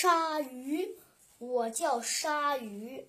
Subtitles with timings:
[0.00, 0.96] 鲨鱼，
[1.38, 3.08] 我叫鲨鱼，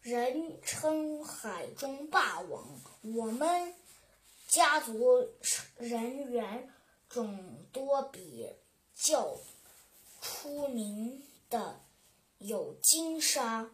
[0.00, 2.80] 人称海中霸王。
[3.02, 3.72] 我们
[4.48, 5.28] 家族
[5.76, 6.68] 人员
[7.08, 8.52] 众多，比
[8.96, 9.36] 较
[10.20, 11.80] 出名的
[12.38, 13.70] 有金鲨、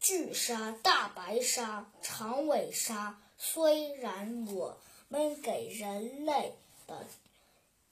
[0.00, 3.20] 巨鲨、大白鲨、长尾鲨。
[3.36, 4.78] 虽然我
[5.08, 6.56] 们给人类
[6.86, 7.06] 的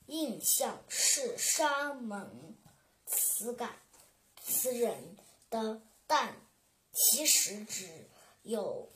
[0.06, 2.54] 印象是杀猛、
[3.14, 3.70] 死感，
[4.42, 5.16] 死人
[5.50, 6.34] 的，但
[6.92, 8.08] 其实只
[8.42, 8.88] 有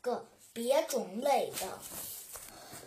[0.00, 1.78] 个别种类的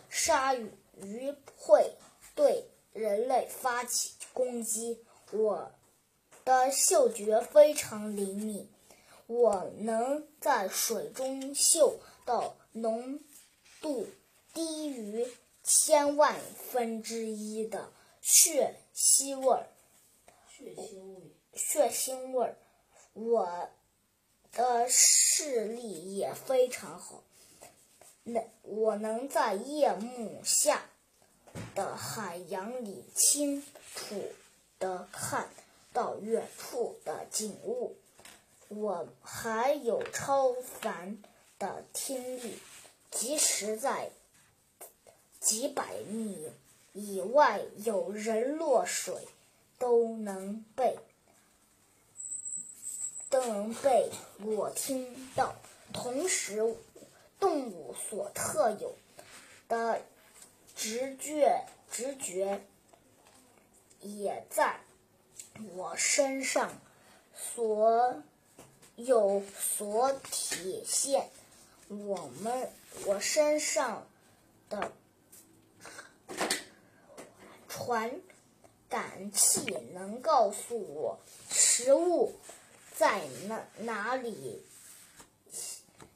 [0.09, 1.95] 鲨鱼会
[2.33, 5.03] 对人类发起攻击。
[5.31, 5.71] 我
[6.43, 8.69] 的嗅觉非常灵敏，
[9.27, 13.19] 我能在水中嗅到浓
[13.81, 14.07] 度
[14.53, 15.27] 低于。
[15.69, 19.67] 千万分之一的血腥味儿，
[20.57, 21.21] 血腥味，
[21.53, 22.57] 血腥味儿。
[23.13, 23.69] 我
[24.51, 27.21] 的视力也非常好，
[28.23, 30.89] 能我能在夜幕下
[31.75, 33.61] 的海洋里清
[33.93, 34.15] 楚
[34.79, 35.47] 的看
[35.93, 37.95] 到远处的景物。
[38.69, 41.21] 我还有超凡
[41.59, 42.57] 的听力，
[43.11, 44.09] 即使在。
[45.39, 46.51] 几百米
[46.91, 49.15] 以外有人落水，
[49.77, 50.97] 都能被
[53.29, 55.55] 都能被我听到。
[55.93, 56.75] 同时，
[57.39, 58.95] 动物所特有
[59.67, 60.01] 的
[60.75, 62.61] 直觉直觉
[64.01, 64.79] 也在
[65.75, 66.71] 我身上
[67.33, 68.21] 所
[68.95, 71.29] 有所体现。
[71.87, 72.69] 我们
[73.05, 74.07] 我身上
[74.69, 74.91] 的。
[77.69, 78.19] 传
[78.89, 79.61] 感器
[79.93, 82.35] 能告诉我食物
[82.95, 84.63] 在哪哪里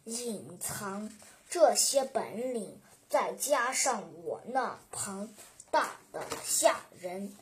[0.05, 1.11] 隐藏。
[1.50, 2.79] 这些本领
[3.09, 5.34] 再加上我那庞
[5.69, 7.35] 大的吓人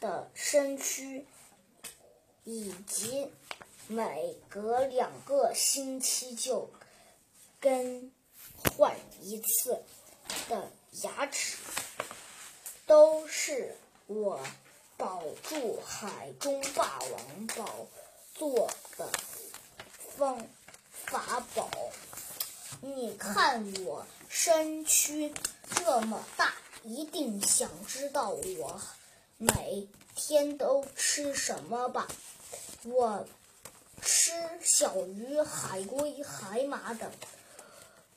[0.00, 1.26] 的身躯，
[2.44, 3.32] 以及
[3.86, 6.68] 每隔两个星期就
[7.58, 8.12] 更
[8.76, 9.82] 换一次
[10.50, 10.70] 的
[11.02, 11.56] 牙齿。
[12.86, 13.74] 都是
[14.06, 14.38] 我
[14.96, 17.86] 保住海中霸王宝
[18.34, 19.10] 座的
[20.16, 20.46] 方
[21.04, 21.68] 法宝。
[22.80, 25.32] 你看我身躯
[25.74, 28.80] 这么大，一定想知道我
[29.36, 32.06] 每天都吃什么吧？
[32.84, 33.26] 我
[34.00, 34.32] 吃
[34.62, 37.10] 小鱼、海龟、海马等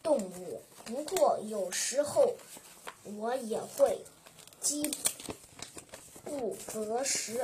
[0.03, 2.35] 动物，不过有时候
[3.03, 4.05] 我也会。
[4.59, 4.91] 饥
[6.27, 7.39] 不择食。